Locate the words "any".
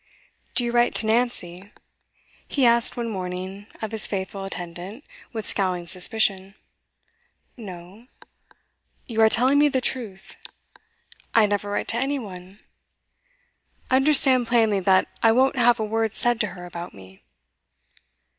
11.97-12.17